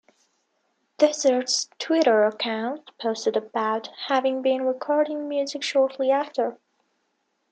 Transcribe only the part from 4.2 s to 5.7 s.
been recording music